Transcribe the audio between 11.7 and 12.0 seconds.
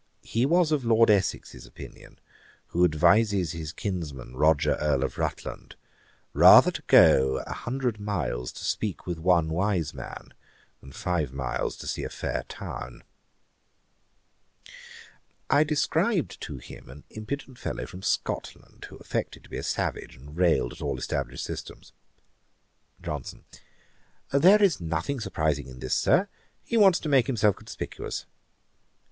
to